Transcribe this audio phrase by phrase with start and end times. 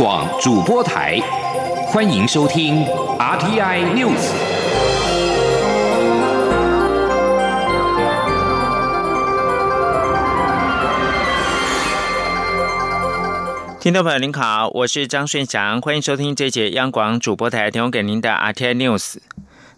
[0.00, 1.20] 广主播台，
[1.88, 2.86] 欢迎收听
[3.18, 4.32] RTI News。
[13.78, 19.18] 听众朋友您好，我是张顺祥，欢迎收听这节央广主播台提供给您的 RTI News。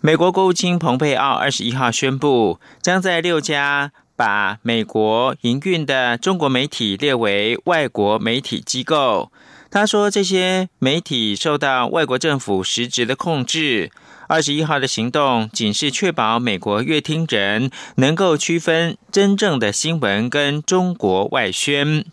[0.00, 9.32] 美国国务卿蓬佩奥二十一号宣布，将在六家把美国营运的中国媒体列为外国媒体机构。
[9.72, 13.90] 他说，这些媒体受到外国政府实质的控制。
[14.28, 22.04] 二十一号的行动仅是确保美国乐听人能够区分真正的新闻跟中国外宣。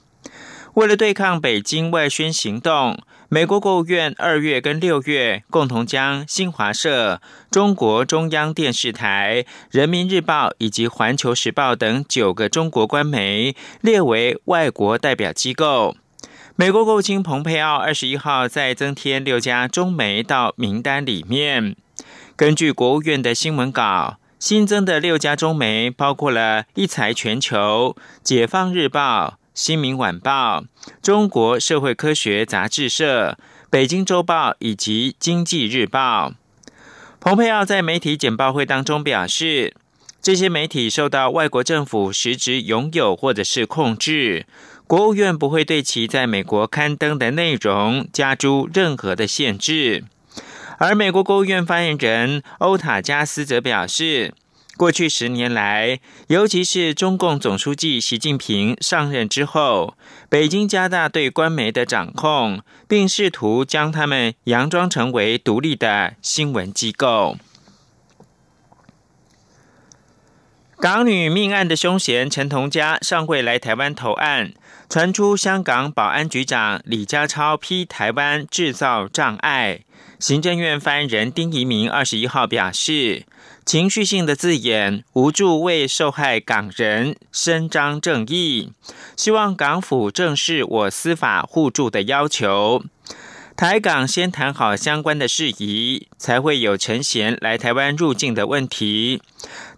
[0.76, 2.98] 为了对抗北京外宣行动。
[3.32, 7.22] 美国国务院二月跟六月共同将新华社、
[7.52, 15.96] 中国中央电视台、人民日报以及环球时报等九个中国官媒列为外国代表机构。
[16.60, 21.78] 美国国务卿蓬佩奥二十一号再增添六家中媒到名单里面。
[22.36, 29.40] 根据国务院的新闻稿，新增的六家中媒包括了一财全球、解放日报。
[29.54, 30.66] 新民晚报、
[31.02, 33.38] 中国社会科学杂志社、
[33.70, 36.34] 北京周报以及经济日报。
[37.22, 39.74] 蓬佩奥在媒体简报会当中表示，
[40.22, 44.46] 这些媒体受到外国政府实质拥有或者是控制，
[44.90, 50.04] 国务院不会对其在美国刊登的内容加诸任何的限制。
[50.80, 54.34] 而美国国务院发言人欧塔加斯则表示。
[54.76, 59.96] 过去十年来，尤其是中共总书记习近平上任之后，
[60.30, 67.38] 北京加大对官媒的掌控，并试图将他们佯装成为独立的新闻机构。
[70.82, 74.54] 港女命案的凶嫌陈同佳上会来台湾投案，
[74.90, 79.82] 传出香港保安局长李家超批台湾制造障碍。
[80.20, 83.26] 行政院发言人丁仪明二十一号表示。
[83.66, 88.72] 情绪性的字眼无助为受害港人伸张正义，
[89.16, 92.82] 希望港府正视我司法互助的要求。
[93.56, 99.22] 台港先谈好相关的事宜，才会有陈贤来台湾入境的问题。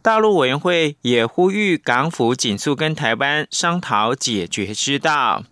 [0.02, 5.44] 大陆委员会也呼吁港府紧速跟台湾商讨解决之道。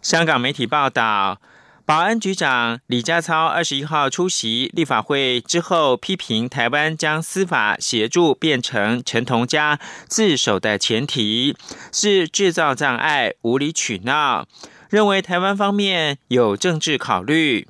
[0.00, 1.40] 香港媒体报道。
[1.84, 11.56] 保安局长李家超二十一号出席立法会之后，批评台湾将司法协助变成陈同佳自首的前提，
[11.90, 14.46] 是制造障碍、无理取闹，
[14.90, 17.66] 认为台湾方面有政治考虑。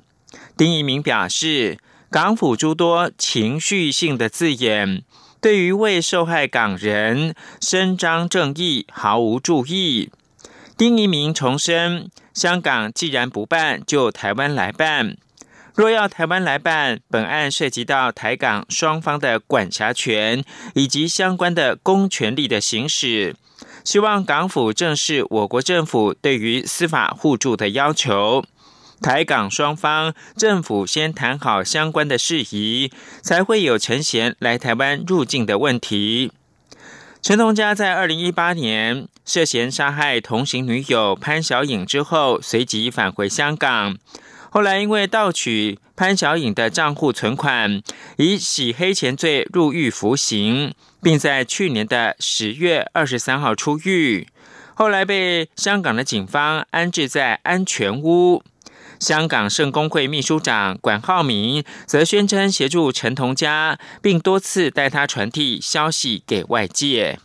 [0.57, 1.77] 丁一鸣表示，
[2.11, 5.03] 港府诸多情绪性的字眼，
[5.41, 10.11] 对于为受害港人伸张正义毫无注意。
[10.77, 12.09] 丁一鸣重申。
[12.33, 15.17] 香港既然不办，就台湾来办。
[15.75, 23.35] 若要台湾来办，本案涉及到台港双方的管辖权以及相关的公权力的行使。
[23.83, 28.43] 希望港府正视我国政府对于司法互助的要求。
[29.01, 36.31] 台港双方政府先谈好相关的事宜，才会有陈贤来台湾入境的问题。
[37.21, 43.97] 陈同佳在二零一八年涉嫌杀害同行女友潘小颖之后，随即返回香港。
[44.49, 47.81] 后来因为盗取潘小颖的账户存款，
[48.17, 50.73] 以洗黑钱罪入狱服刑，
[51.03, 54.27] 并在去年的十月二十三号出狱。
[54.79, 58.41] 后来被香港的警方安置在安全屋。
[58.97, 67.19] 香港圣公会秘书长管浩明则宣称协助陈同佳，并多次带他传递消息给外界。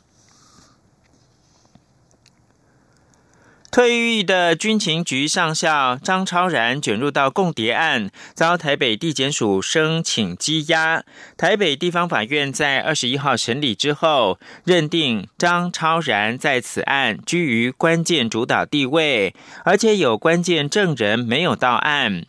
[3.74, 11.02] 退役的军情局上校张超然卷入到共谍案，遭台北地检署申请羁押。
[11.36, 22.24] 台北地方法院在二十一号审理之后，认定张超然在此案居于关键主导地位，而且有关键证人没有到案。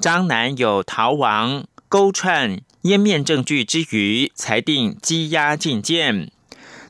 [0.00, 6.32] 张男有逃亡、勾串、湮灭证据之余，裁定羁押禁见。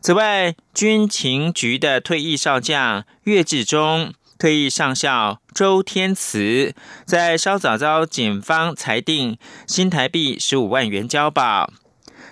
[0.00, 6.74] 此外，军情局的退役少将岳志忠、退役上校周天慈，
[7.04, 11.72] 在稍早遭警方裁定新台币十五万元交保。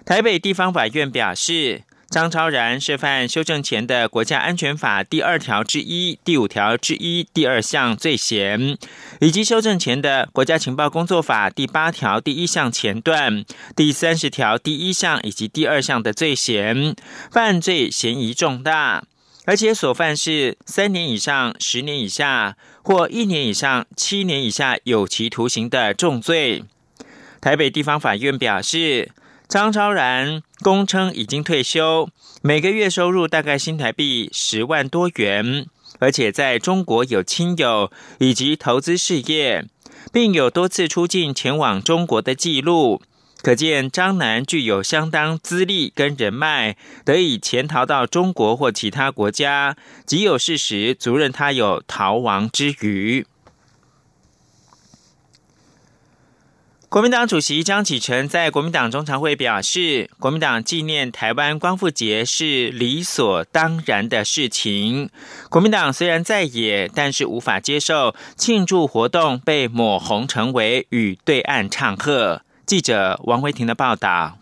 [0.05, 1.86] 台北地方法院表示。
[2.09, 8.79] 张超然涉犯修正前的国家安全法第二条之一、第五条之一第二项罪嫌，
[9.21, 13.45] 以及修正前的国家情报工作法第八条第一项前段、
[13.75, 16.95] 第三十条第一项以及第二项的罪嫌，
[17.31, 19.03] 犯罪嫌疑重大，
[19.45, 26.63] 而且所犯是三年以上十年以下，或一年以上七年以下有期徒刑的重罪。
[27.41, 29.11] 台北地方法院表示，
[29.49, 32.09] 张超然供称已经退休，
[32.43, 35.67] 每个月收入大概新台币十万多元，
[36.01, 39.65] 而且在中国有亲友以及投资事业，
[40.13, 43.01] 并有多次出境前往中国的记录。
[43.41, 53.25] 可见张楠具有相当资历跟人脉，得以潜逃到中国或其他国家，即有事实足认他有逃亡之余。
[56.97, 65.11] 国民党主席张启臣在国民党中常会表示，国民党纪念台湾光复节是理所当然的事情。
[65.51, 72.41] 国民党虽然在野，但是无法接受庆祝活动被抹红，成为与对岸唱和。
[72.65, 74.39] 记者王维婷的报道。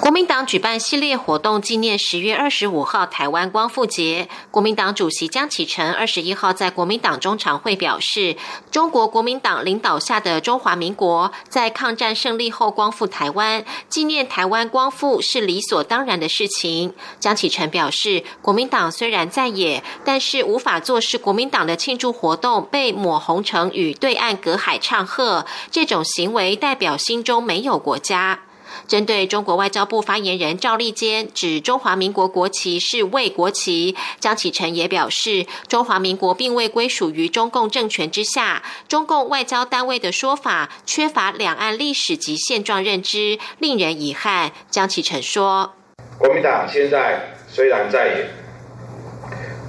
[0.00, 4.28] 国民党举办系列活动纪念十月二十五号台湾光复节。
[4.50, 8.36] 国民党主席江启臣二十一号在国民党中常会表示，
[8.70, 16.94] 中国国民党领导下的中华民国在抗战胜利后光复台湾，纪念台湾光复是理所当然的事情。
[17.18, 21.18] 江启臣表示，国民党虽然在野，但是无法做事。
[21.18, 28.40] 国民党的庆祝活动被抹红成与对岸隔海唱和，这种行为代表心中没有国家。
[28.88, 44.52] 针对中国外交部发言人赵立坚指中华民国国旗是魏国旗，江启臣也表示，中华民国并未归属于中共政权之下，中共外交单位的说法缺乏两岸历史及现状认知，令人遗憾。
[44.70, 45.74] 江启臣说
[46.18, 48.30] ：“国民党现在虽然在野，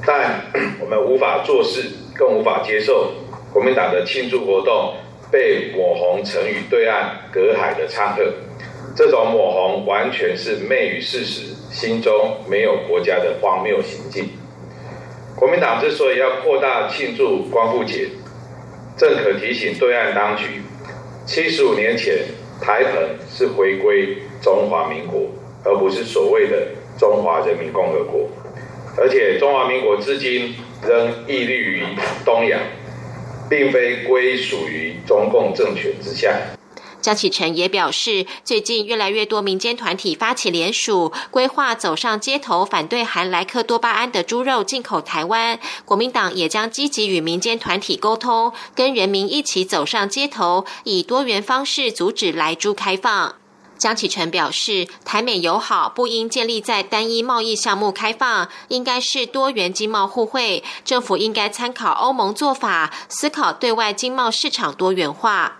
[0.08, 0.46] 但
[0.80, 3.12] 我们无法做事，更无法接受
[3.52, 4.96] 国民党的庆祝活动
[5.30, 8.24] 被抹红成与对岸隔海的唱和。”
[9.00, 14.28] 这种抹红完全是昧于事实，心中没有国家的荒谬行径。
[15.38, 18.10] 国民党之所以要扩大庆祝光复节，
[18.98, 20.62] 正可提醒对岸当局：
[21.26, 22.26] 七十五年前，
[22.60, 23.02] 台澎
[23.32, 25.22] 是回归中华民国，
[25.64, 26.68] 而不是所谓的
[26.98, 28.30] 中华人民共和国。
[28.98, 30.54] 而且，中华民国至今
[30.86, 31.86] 仍屹立于
[32.26, 32.60] 东洋，
[33.50, 36.34] 并非归属于中共政权之下。
[37.02, 45.58] 江启臣也表示，最近越来越多民间团体发起联署，规划走上街头反对含莱克多巴胺的猪肉进口台湾。
[45.86, 53.36] 国民党也将积极与民间团体沟通，跟人民一起走上街头，以多元方式阻止莱猪开放。
[53.78, 60.62] 江启臣表示，台美友好不应建立在单一贸易项目开放，应该是多元经贸互惠。
[60.84, 65.59] 政府应该参考欧盟做法，思考对外经贸市场多元化。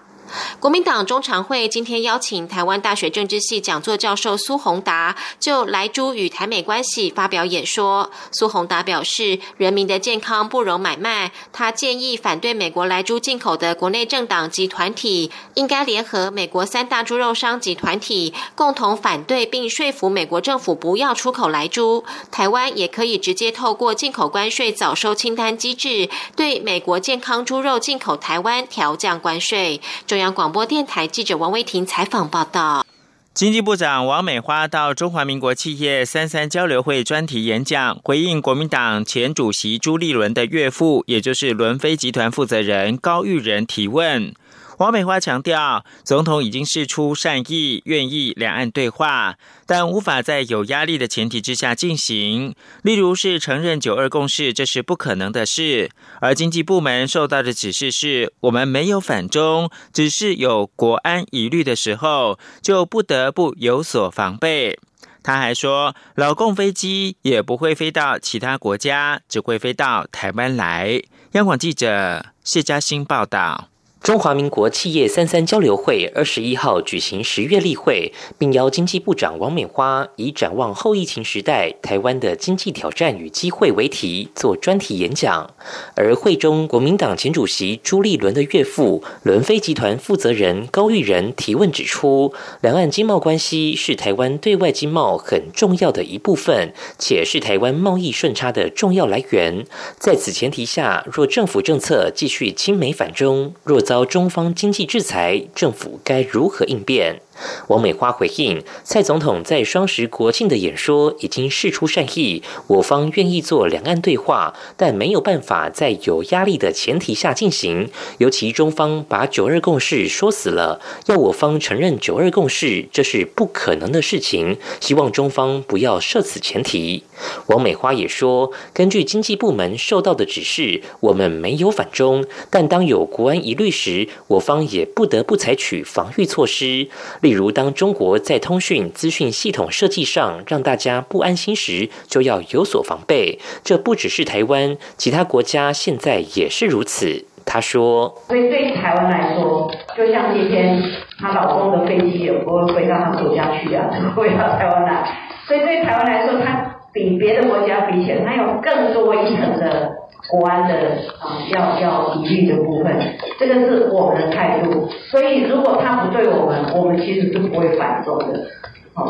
[0.60, 8.12] 国民党中常会今天邀请台湾大学政治系讲座教授苏宏达就莱猪与台美关系发表演说。
[8.32, 11.32] 苏宏达表示，人民的健康不容买卖。
[11.52, 22.04] 他建议反对美国莱猪进口的国内政党及团体，应该联合美国三大猪肉商及团体，共同反对并说服美国政府不要出口莱猪。
[22.30, 29.82] 台湾也可以直接透过进口关税早收清单机制，对美国健康猪肉进口台湾调降关税。
[30.06, 32.86] 中中央广播电台记者王威婷采访报道：
[33.34, 44.34] 经济部长王美花到中华民国企业三三交流会专题演讲，回应国民党前主席朱立伦的岳父，也就是伦飞集团负责人高玉仁提问。
[44.80, 52.56] 王美花强调，总统已经示出善意，愿意两岸对话，但无法在有压力的前提之下进行。
[52.82, 55.92] 例如是承认九二共识，这是不可能的事。
[56.22, 64.80] 而经济部门受到的指示是，我们没有反中，只是有国安疑虑的时候，就不得不有所防备。
[65.22, 71.02] 他还说，老共飞机也不会飞到其他国家，只会飞到台湾来。
[71.34, 73.68] 央广记者谢嘉欣报道。
[74.10, 85.54] 中华民国企业三三交流会二十一号举行十月例会，并邀经济部长王美花以“展望后疫情时代台湾的经济挑战与机会”为题做专题演讲。
[85.94, 99.64] 而会中，国民党前主席朱立伦的岳父伦飞集团负责人高玉仁提问指出，两岸经贸关系是台湾对外经贸很重要的一部分，且是台湾贸易顺差的重要来源。
[100.00, 107.22] 在此前提下，若政府政策继续亲美反中，若遭中方经济制裁，政府该如何应变？
[107.68, 117.90] 王美花回应，蔡总统在双十国庆的演说已经释出善意，我方愿意做两岸对话，但没有办法在有压力的前提下进行。
[118.18, 124.58] 尤其中方把九二共识说死了，要我方承认九二共识，这是不可能的事情。
[124.80, 127.04] 希望中方不要设此前提。
[127.48, 136.88] 王美花也说，根据经济部门受到的指示，我们没有反中，但当有国安疑虑时，我方也不得不采取防御措施。
[137.30, 143.38] 例如，当中国在通讯资讯系统设计上让大家不安心时，就要有所防备。
[143.64, 147.26] 这不只是台湾，其他国家现在也是如此。
[147.46, 150.82] 他说：“所以对台湾来说，就像今天
[151.20, 155.08] 她老公的飞机也不会飞到她国家去啊，会到台湾来。
[155.48, 159.92] 所以对台湾来说，它比别的国家比起来，它有更多一层的
[160.30, 160.74] 国安的
[161.20, 162.96] 啊，要要疑虑的部分。
[163.40, 164.88] 这个是我们的态度。
[165.10, 168.40] 所以如果他不对我们，我们其实是不会反中的。”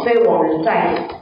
[0.04, 0.72] 所以我们在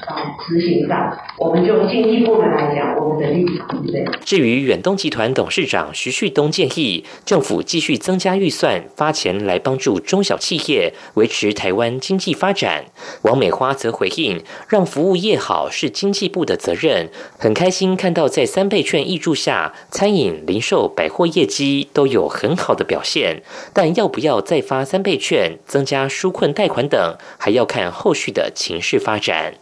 [0.06, 4.06] 啊执行上，我们就经济部门来讲，我们的立场对。
[4.24, 12.86] 至于远东集团董事长徐旭东建议，政府继续增加预算，发钱来帮助中小企业维持台湾经济发展。
[13.24, 17.10] 王美花则回应，让服务业好是经济部的责任。
[17.38, 23.44] 很开心看到在三倍券挹注下，餐饮、零售、百货业绩都有很好的表现。
[23.74, 28.52] 但要不要再发三倍券、增加纾困贷款等，还要看后续的。
[28.58, 29.54] 情势发展。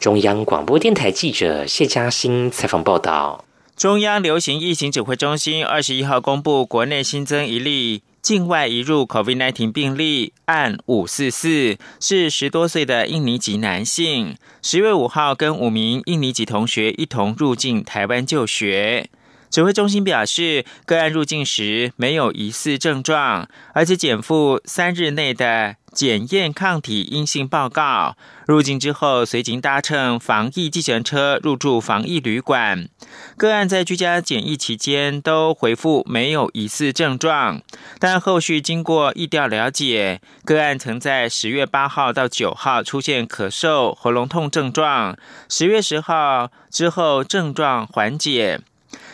[0.00, 3.44] 中央广播电台记者谢嘉欣采访报道。
[3.76, 19.08] 中央流行疫情指挥中心二十一号公布，国内新增一例境外移入 COVID-19 病例，案五四四，是十多岁的印尼籍男性，十月五号跟五名印尼籍同学一同入境台湾就学。
[19.50, 28.16] 指挥中心表示，个案入境时没有疑似症状，而且减负三日内的检验抗体阴性报告。
[28.46, 32.88] 入境之后，随即搭乘防疫计程车入住防疫旅馆。
[33.36, 37.60] 个案在居家检疫期间都回复没有疑似症状，
[37.98, 45.16] 但后续经过疫调了解，个案曾在十月八号到九号出现咳嗽、喉咙痛症状，
[45.48, 48.60] 十月十号之后症状缓解。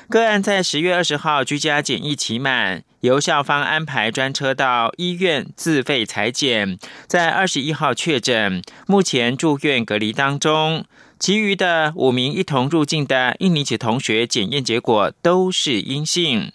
[0.08, 10.84] 个案在十月二十号居家检疫期满，由校方安排专车到医院自费裁剪，在二十一号确诊，目前住院隔离当中。
[11.18, 16.52] 其余的五名一同入境的印尼籍同学检验结果都是阴性。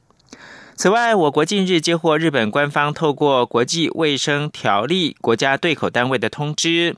[0.81, 6.95] 此外，我国近日接获日本官方透过国际卫生条例国家对口单位的通知，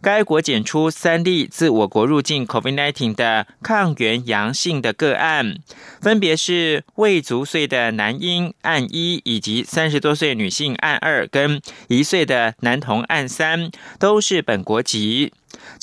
[0.00, 5.56] 该国检出三例自我国入境 COVID-19 的抗原阳性的个案，
[6.00, 15.32] 分别是未足岁的男婴案一，以及三十多岁女性案二，跟一岁的男童案三，都是本国籍。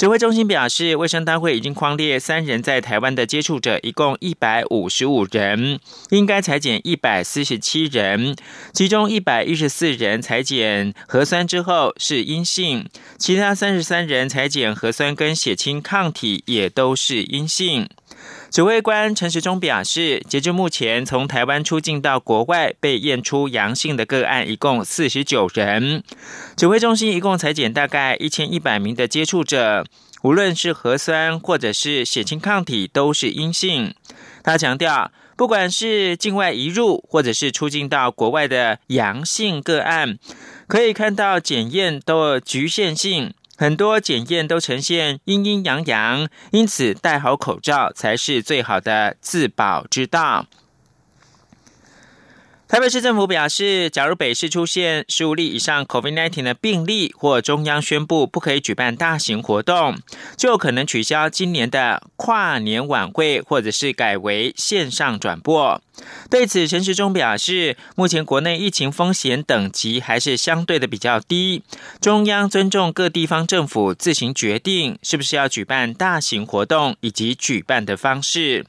[0.01, 5.79] 指挥中心表示，卫生单位已经框列三人在台湾的接触者，一共一百五十五人，
[6.10, 8.36] 应该裁减一百四十七人，
[8.74, 12.89] 其中一百一十四人裁减核酸之后是阴性，
[13.20, 17.88] 其他三十三人裁减核酸跟血清抗体也都是阴性。
[18.51, 26.03] 指挥官陈时中表示，截至目前，从台湾出境到国外被验出阳性的个案一共四十九人。
[26.58, 29.86] 指挥中心一共裁减大概一千一百名的接触者，
[30.24, 33.96] 无论是核酸或者是血清抗体都是阴性。
[34.43, 40.20] 他强调，不管是境外移入或者是出境到国外的阳性个案，
[40.67, 43.34] 可以看到检验都有局限性。
[43.62, 50.48] 很多检验都呈现阴阴阳阳，因此戴好口罩才是最好的自保之道。
[52.72, 59.98] 台北市政府表示，假如北市出现十五例以上 COVID-19 的病例，或中央宣布不可以举办大型活动，
[60.38, 65.82] 就可能取消今年的跨年晚会，或者是改为线上转播。
[66.30, 71.63] 对此，陈时中表示，目前国内疫情风险等级还是相对的比较低，
[72.00, 78.66] 中央尊重各地方政府自行决定是不是要举办大型活动以及举办的方式。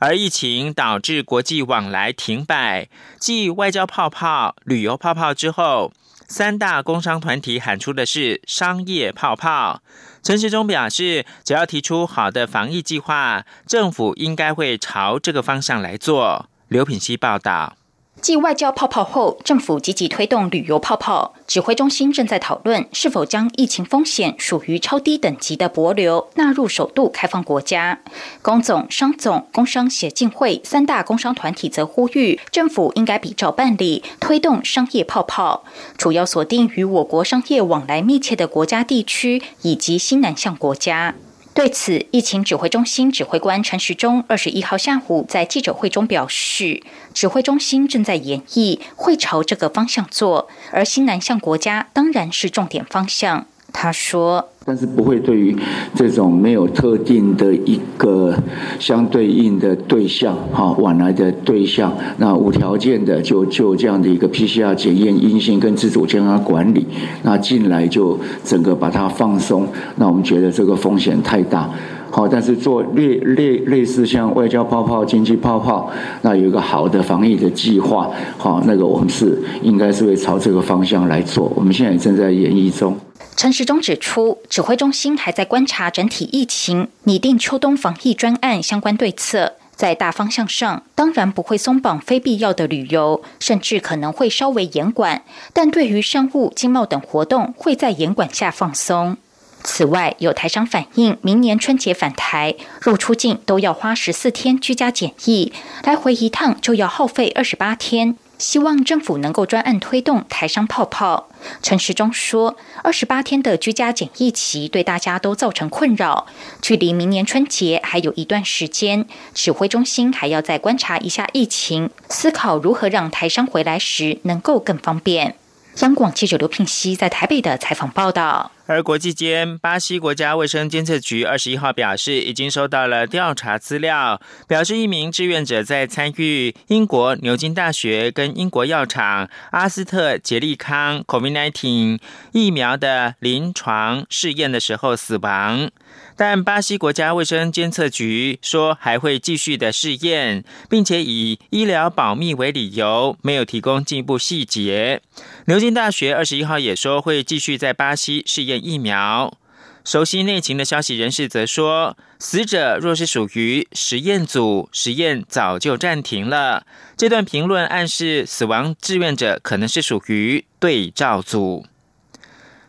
[0.00, 5.92] 而疫情导致国际往来停摆，继外交泡泡、旅游泡泡之后，
[6.28, 9.82] 三大工商团体喊出的是商业泡泡。
[10.22, 16.48] 陈时中表示，只要提出好的防疫计划，政府应该会朝这个方向来做。
[16.68, 17.76] 刘品希报道。
[18.20, 21.34] 继外交泡泡后，政府积极推动旅游泡泡。
[21.46, 28.00] 指挥中心正在讨论是否将疫情风险属于超低等级的博流纳入首度开放国家。
[28.42, 35.62] 工总、商总、工商协进会三大工商团体则呼吁，政府应该比照办理，推动商业泡泡，
[35.96, 41.14] 主要锁定与我国商业往来密切的国家地区以及新南向国家。
[41.56, 46.82] 对此，疫情指挥中心指挥官陈时中二十一号下午在记者会中表示，
[47.14, 53.46] 指挥中心正在研议，会朝这个方向做，而新南向国家当然是重点方向。
[53.72, 54.50] 他说。
[54.68, 55.56] 但是不会对于
[55.94, 58.34] 这种没有特定的一个
[58.80, 66.84] 相对应的对象，哈，往来的对象，那无条件的就就这样的一个 PCR 检验阴性跟自主健康管理，
[67.22, 71.70] 那进来就整个把它放松，那我们觉得这个风险太大，
[72.10, 75.90] 好，但是做类类类似像外交泡泡、经济泡泡，
[76.22, 82.96] 那有一个好的防疫的计划，好，那个我们是应该是会朝这个方向来做，我们现在正在演绎中。
[83.36, 89.52] 陈时中指出，指挥中心还在观察整体疫情，拟定秋冬防疫专案相关对策。
[89.74, 95.18] 在大方向上，当然不会松绑非必要的旅游，甚至可能会稍微严管；
[95.52, 99.18] 但对于商务、经贸等活动，会在严管下放松。
[99.66, 108.16] 此外，有台商反映，明年春节返台入出境都要花十四天居家检疫，来回一趟就要耗费二十八天。
[108.38, 111.28] 希望政府能够专案推动台商泡泡。
[111.62, 116.26] 陈时中说：“二十八天的居家检疫期对大家都造成困扰，
[116.62, 125.34] 距离明年春节还有一段时间，指挥中心还要再观察一下疫情，思考如何让台商回来时能够更方便。”
[125.80, 128.50] 央广记者刘聘熙在台北的采访报道。
[128.64, 142.00] 而国际间，巴西国家卫生监测局二十一号表示，已经收到了调查资料，表示一名志愿者在参与英国牛津大学跟英国药厂阿斯特捷利康 （COVID-19）
[142.32, 145.70] 疫苗的临床试验的时候死亡。
[146.16, 155.02] 但巴西国家卫生监测局说还会继续的试验，并且以医疗保密为理由，没有提供进一步细节。
[155.44, 159.36] 牛津大学二十一号也说会继续在巴西试验疫苗。
[159.84, 166.66] 熟悉内情的消息人士则说，死者若是属于实验组，实验早就暂停了。
[166.96, 171.66] 这段评论暗示死亡志愿者可能是属于对照组。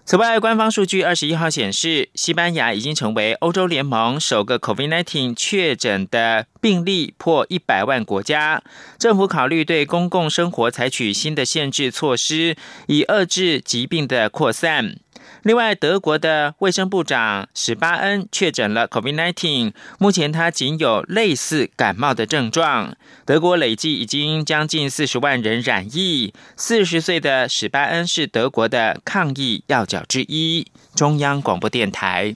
[0.10, 8.64] 此外，官方数据二十一号显示，西班牙已经成为欧洲联盟首个 COVID-19 确诊的病例破一百万国家。
[8.98, 12.56] 政府考虑对公共生活采取新的限制措施，
[12.88, 14.96] 以遏制疾病的扩散。
[15.48, 22.98] 另外，德国的卫生部长史巴恩确诊了 COVID-19，目前他仅有类似感冒的症状。
[23.24, 26.34] 德国累计已经将近四十万人染疫。
[26.58, 30.68] 四十岁的史巴恩是德国的抗疫要角之一。
[30.94, 32.36] 中央广播电台。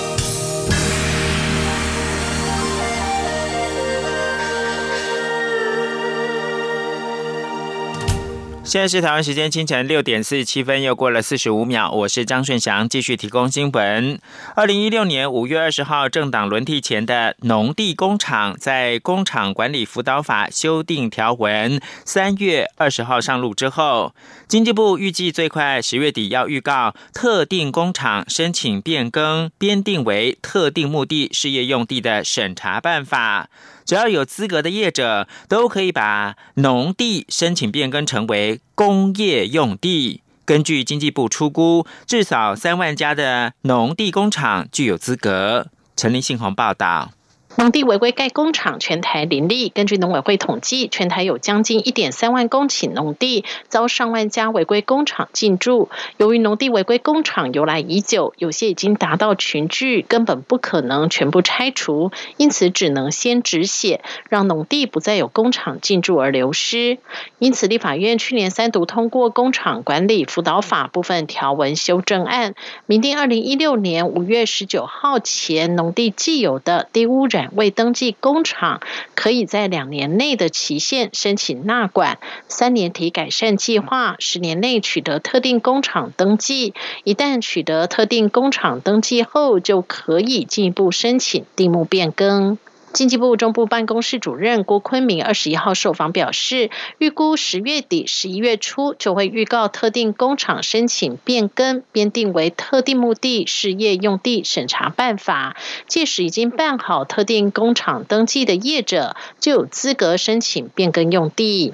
[8.71, 11.91] 现在是台湾时间清晨六点四十七分，又过了四十五秒。
[11.91, 14.17] 我是张顺祥，继续提供新闻。
[14.55, 24.15] 二零一六年五月二十号，政党轮替前的农地工厂在工厂管理辅导法修订条文三月二十号上路之后，
[24.47, 33.49] 经济部预计最快十月底要预告特定工厂申请变更编定为特定目的事业用地的审查办法。
[33.91, 40.21] 只要有资格的业者，都可以把农地申请变更成为工业用地。
[40.45, 45.67] 根据经济部出估，至少三万家的农地工厂具有资格。
[45.97, 47.11] 陈立信鸿报道。
[47.57, 49.67] 农地违规盖工厂，全台林立。
[49.67, 55.89] 根据农委会统计，全台有将近一点三万公顷农地遭上万家违规工厂进驻。
[56.17, 66.99] 由于农地违规工厂由来已久，有些已经达到群聚，根本不可能全部拆除，因此只能先止血，让农地不再有工厂进驻而流失。
[67.37, 77.40] 因此，立法院去年三读通过《工厂管理辅导法》部分条文修正案，明定二零一六年五月十九号前，农地既有的低污染。
[77.53, 78.81] 未登记工厂
[79.15, 86.73] 可以在两年内的期限申请纳管，三年提改善计划，十年内取得特定工厂登记。
[87.03, 92.57] 一旦取得特定工厂登记后，就可以进一步申请定目变更。
[92.93, 105.55] 经济部中部办公室主任郭坤明二十一号受访表示，预估十月底、十一月初就会预告特定工厂申请变更，编定为特定目的事业用地审查办法。
[105.87, 111.73] 届时已经办好特定工厂登记的业者，就有资格申请变更用地。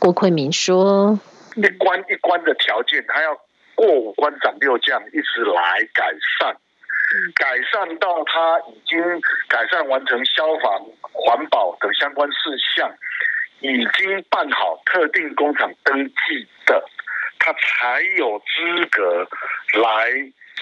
[0.00, 1.20] 郭坤明说
[1.54, 3.38] ：“一关一关的条件，他要
[3.76, 6.04] 过五关斩六将，一直来改
[6.40, 6.56] 善。”
[7.34, 9.00] 改善到他已经
[9.48, 12.36] 改善完成消防、环保等相关事
[12.74, 12.90] 项，
[13.60, 16.84] 已经办好特定工厂登记的，
[17.38, 19.26] 他才有资格
[19.80, 20.10] 来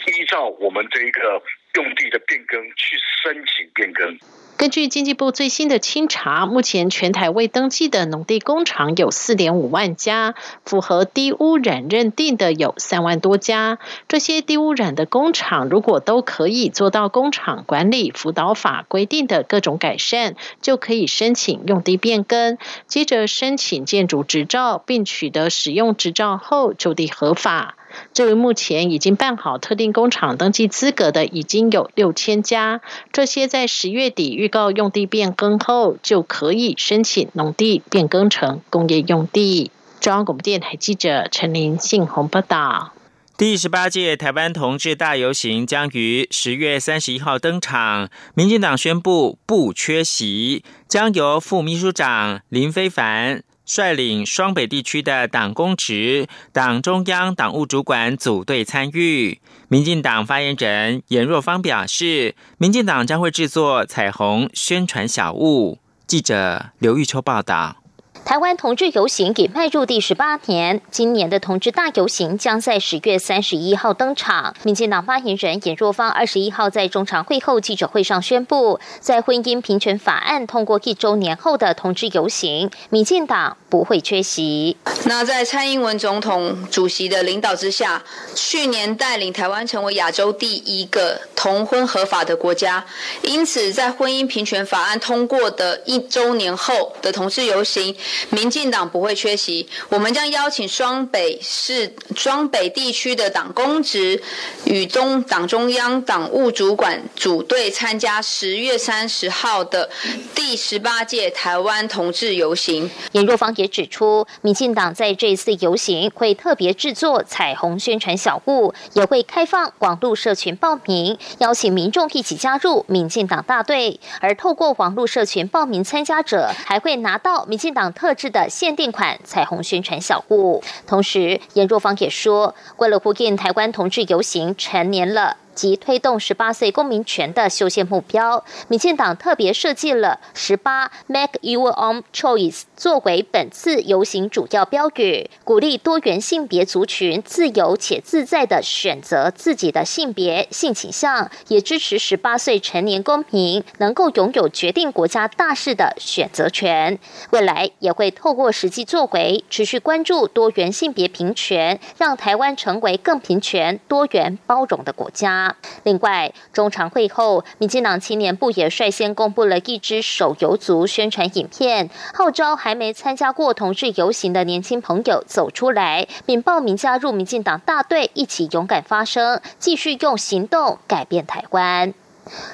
[0.06, 1.42] 依照我们这一个
[1.74, 4.18] 用地的变更去申请变更。
[4.56, 13.78] 根据经济部最新的清查，目前全台未登记的农地工厂有四点五万家，符合低污染认定的有三万多家。
[14.06, 27.74] 这些低污染的工厂，如果都可以做到工厂管理辅导法规定的各种改善，就可以申请用地变更，接着申请建筑执照，并取得使用执照后就地合法。
[28.12, 32.80] 至于目前已经办好特定工厂登记资格的，已经有六千家。
[33.12, 39.70] 这些在十月底预告用地变更后，就可以申请农地变更成工业用地。
[40.00, 42.92] 中央广播电台记者陈林信宏报道。
[43.36, 53.42] 第十八届台湾同志大游行将于十月三十一号登场，民进党宣布不缺席，将由副秘书长林非凡。
[53.64, 59.40] 率领双北地区的党公职、党中央党务主管组队参与。
[59.68, 65.78] 民进党发言人严若芳表示，民进党将会制作彩虹宣传小物。
[66.06, 67.83] 记者刘玉秋报道。
[68.24, 74.54] 台湾同志游行已迈入第十八年，今年的同志大游行将在十月三十一号登场。
[74.62, 84.78] 民进党发言人尹若芳二十一号在中常会后记者会上宣布，在婚姻平权法案通过一周年后的同志游行，民进党不会缺席。
[85.04, 88.02] 那在蔡英文总统主席的领导之下，
[88.34, 92.86] 去年带领台湾成为亚洲第一个同婚合法的国家，
[93.22, 97.94] 因此在婚姻平权法案通过的一周年后的同志游行。
[98.30, 104.22] 民进党不会缺席，我们将邀请双北市、双北地区的党公职
[104.64, 109.90] 与中党中央党务主管组队参加十月三十号的
[110.34, 112.90] 第十八届台湾同志游行。
[113.12, 123.98] 严若芳也指出，民进党在这次游行会特别制作彩虹宣传小物，也会开放网络社群报名，邀请民众一起加入民进党大队。
[124.20, 128.03] 而透过网络社群报名参加者，还会拿到民进党特。
[128.04, 135.38] 特制的限定款彩虹宣传小物，同时严若芳也说，为了呼应台湾同志游行成年了。
[135.54, 156.98] 及推动十八岁公民权的修宪目标，民进党特别设计了“十八 Make Your Own Choice” 作为本次游行主要标语，鼓励多元性别族群自由且自在的选择自己的性别性倾向，也支持十八岁成年公民能够拥有决定国家大事的选择权。
[157.30, 165.43] 未来也会透过实际作为，持续关注多元性别平权，让台湾成为更平权、多元、包容的国家。
[165.82, 181.92] 另外，中常会后，民进党青年部也率先公布了一支手游族宣传影片，号召还没参加过同志游行的年轻朋友走出来，并报名加入民进党大队，一起勇敢发声，继续用行动改变台湾。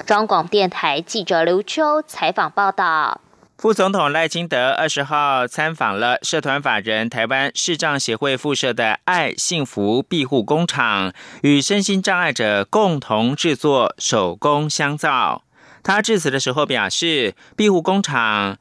[0.04, 3.20] 中广电台记者刘秋采访报道。
[3.60, 15.44] 副总统赖清德二十号参访了社团法人台湾视障协会附设的爱幸福庇护工厂，与身心障碍者共同制作手工香皂。
[15.82, 18.56] 他致辞的时候表示，庇护工厂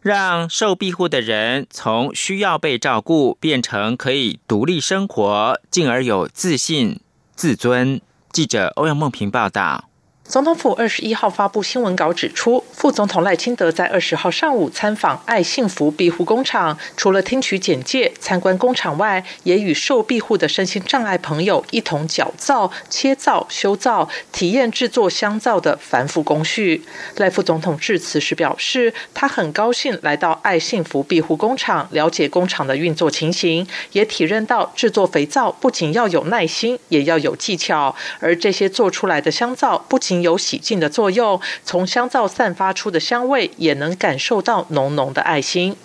[0.00, 7.00] 让受庇护的人从需要被照顾变成可以独立生活，进而有自信、
[7.34, 8.00] 自尊。
[8.30, 9.88] 记者欧阳梦平报道。
[10.28, 26.84] 总统府二十一号发布新闻稿指出，副总统赖清德在二十号上午参访爱幸福庇护工厂，除了听取简介、参观工厂外，也与受庇护的身心障碍朋友一同绞造、切造、修造，体验制作香皂的繁复工序。
[27.18, 45.76] 赖副总统致辞时表示，他很高兴来到爱幸福庇护工厂，了解工厂的运作情形，也体认到制作肥皂不仅要有耐心，也要有技巧，而这些做出来的香皂不仅有洗净的作用，从香皂散发出的香味也能感受到浓浓的爱心。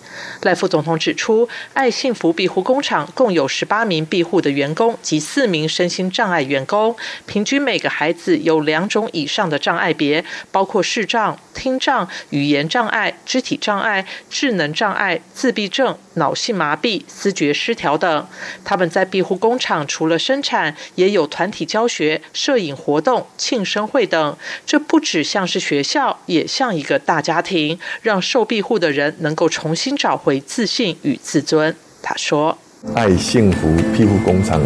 [0.42, 6.94] 赖副总统指出，爱幸福庇护工厂共有十八名庇护的员工及四名身心障碍员工，
[7.26, 18.28] 平均每个孩子有两种以上的障碍别，包括视障、听障、语言障碍、肢体障碍、智能障碍、自闭症、脑性麻痹、思觉失调等。
[18.64, 24.21] 他们在庇护工厂除了生产，也有团体教学、摄影活动、庆生会等。
[24.66, 29.96] 这不只像是学校，也像一个大家庭，让受庇护的人能够重新。
[29.96, 32.58] 找回自信与自尊，他说
[32.94, 34.60] ：“爱幸福庇护工厂，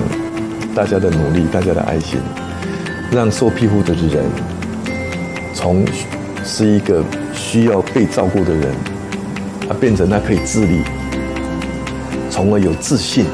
[0.74, 2.18] 大家的努力，大家的爱心，
[3.10, 4.24] 让受庇护的人
[5.52, 5.86] 从
[6.42, 8.74] 是一个需要被照顾的人，
[9.68, 10.80] 他变成他可以自立，
[12.30, 13.26] 从而有自信，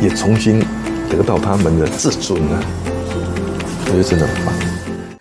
[0.00, 0.60] 也重新
[1.08, 2.60] 得到他们的自尊啊！
[3.90, 4.54] 我觉得真的很棒。”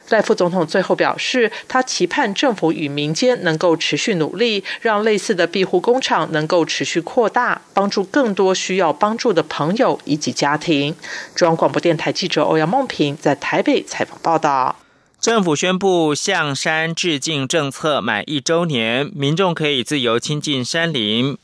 [0.09, 10.95] 赖副总统最后表示，他期盼政府与民间能够持续努力，让类似的庇护工厂能够持续扩大，帮助更多需要帮助的朋友以及家庭。
[11.35, 14.75] 中央广播电台记者欧阳梦平在台北采访报道。
[15.19, 21.37] 政府宣布向山致敬政策满一周年，民众可以自由亲近山林。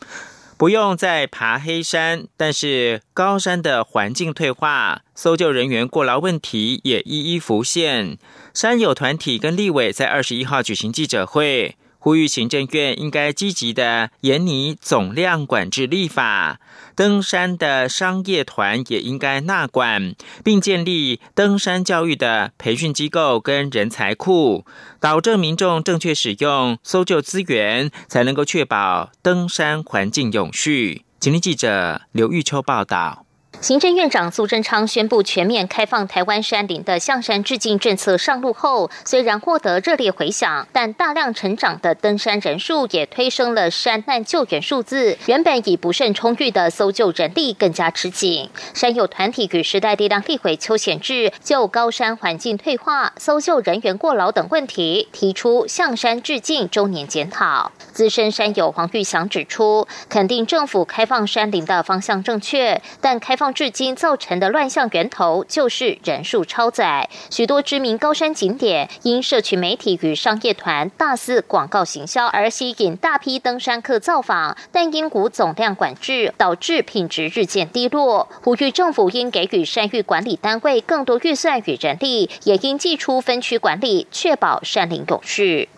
[0.57, 8.17] 不用再爬黑山，但是高山的环境退化、搜救人员过劳问题也一一浮现。
[8.53, 11.75] 山友团体跟立委在二十一号举行记者会。
[12.05, 16.59] 呼吁行政院应该积极的严拟总量管制立法，
[16.95, 20.13] 登山的商业团也应该纳管，
[20.43, 24.65] 并建立登山教育的培训机构跟人才库，
[24.99, 31.05] 保证民众正确使用搜救资源，才能够确保登山环境永续。
[31.19, 33.24] 请听记者刘玉秋报道。
[33.61, 45.17] 行政院长苏贞昌宣布全面开放台湾山林的向山致敬政策上路后，虽然获得热烈回响，但大量成长的登山人数也推升了山难救援数字。
[45.25, 48.49] 原本已不甚充裕的搜救人力更加吃紧。
[48.75, 57.71] 山友团体与时代力量立委邱显志就高山环境退化、搜救人员过劳等问题提出向山致敬周年检讨。
[57.91, 63.44] 资深山友黄玉祥指出，肯定政府开放山林的方向正确，但开放。
[63.53, 78.27] 至今造成的乱象源头就是人数超载，许多知名高山景点因社群媒体与商业团大肆广告行销而吸引大批登山客造访，但因股总量管制导致品质日渐低落。
[78.43, 85.69] 呼吁政府应给予山域管理单位更多预算与人力，也应寄出分区管理，确保山林永续。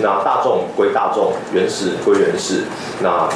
[0.00, 2.64] 那大众归大众，原始归原始，
[3.02, 3.28] 那。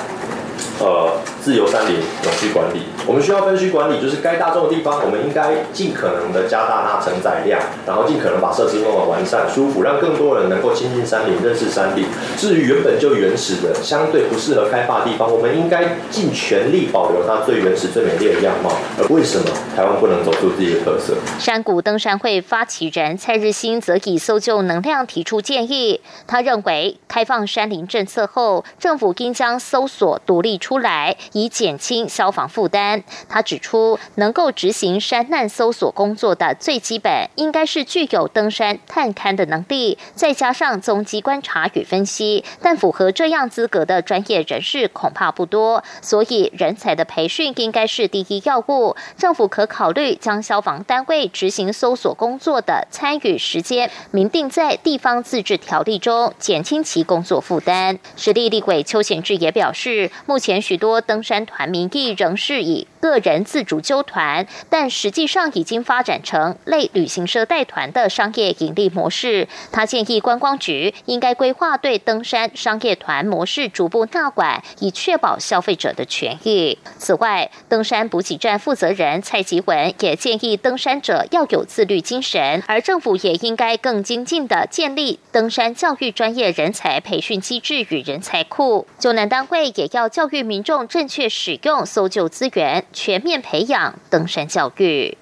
[0.83, 12.07] 呃，自由山林永续管理，我们需要分区管理，就是该大众的地方，我们应该尽可能的加大它承载量，然后尽可能把设施弄得完善、舒服，让更多人能够亲近山林、认识山林。
[12.37, 18.73] 至于原本就原始的、相对不适合开发的地方，我们应该尽全力保留它最原始、最美丽的样貌。
[18.99, 21.15] 而为什么台湾不能走出自己的特色？
[21.39, 30.72] 山谷登山会发起人蔡日新则以搜救能量提出建议，他认为开放山林政策后，政府应将搜索独立出。
[30.73, 33.05] 出来以减轻消防负担。
[33.29, 42.43] 他指出，能够执行山难搜索工作的最基本，应该是具有登山探勘的能力，再加上踪迹观察与分析。
[42.63, 48.97] 但符合这样资格的专业人士恐怕不多，所以人才的培训应该是第一要务。
[49.19, 57.99] 政府可考虑将消防单位执行搜索工作的参与时间明定在地方自治条例中，减轻其工作负担。
[58.17, 60.52] 实力立委邱显志也表示，目前。
[60.53, 69.49] 前许多登山团名义仍是以个人自主揪团，但实际上已经发展成类旅行社带团的商业盈利模式。
[69.73, 76.79] 他建议观光局应该规划对登山商业团模式逐步纳管，以确保消费者的权益。
[76.97, 88.87] 此外，登山补给站负责人蔡吉文也建议登山者要有自律精神，而政府也应该更精进的建立登山教育专业人才培训机制与人才库。
[89.01, 90.43] 救难单位也要教育。
[90.53, 95.17] 民众正确使用搜救资源，全面培养登山教育。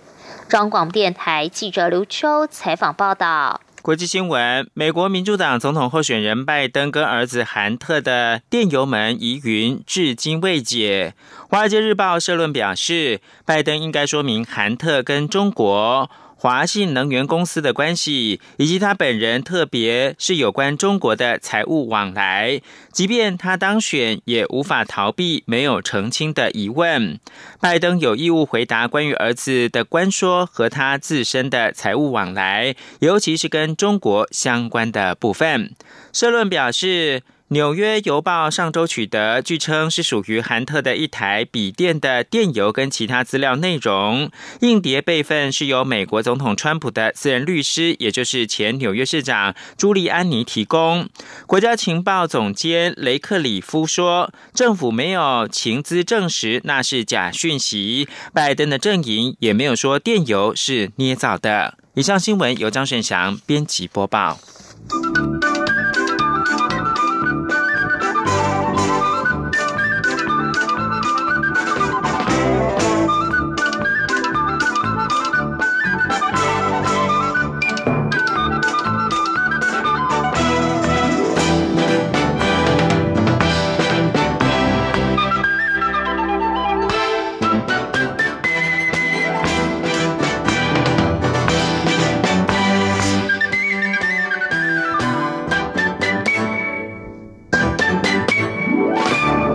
[0.48, 3.60] 中广电台记者刘秋采访报道。
[3.82, 11.14] 国际新闻：美国民主党总统候选人拜登跟儿子韩特的电邮门疑云至今未解。
[11.48, 16.10] 华尔街日报社论表示，拜登应该说明韩特跟中国。
[16.42, 27.20] 华信能源公司的关系，以及他本人，特别是有关中国的财务往来，即便他当选，也无法逃避没有澄清的疑问。
[27.60, 35.74] 拜登有义务回答关于儿子的官说和他自身的财务往来，尤其是跟中国相关的部分。
[36.10, 37.22] 社论表示。
[37.52, 51.08] 纽约邮报上周取得，据称是属于韩特的一台笔电的电邮跟其他资料内容，硬碟备份是由美国总统川普的私人律师，也就是前纽约市长朱利安尼提供。
[51.48, 61.76] 国家情报总监雷克里夫说，政府没有情资证实那是假讯息，拜登的阵营也没有说电邮是捏造的。
[61.94, 64.38] 以上新闻由张顺祥编辑播报。